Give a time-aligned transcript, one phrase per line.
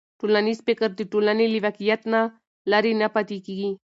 [0.19, 2.21] ټولنیز فکر د ټولنې له واقعیت نه
[2.71, 3.71] لرې نه پاتې کېږي.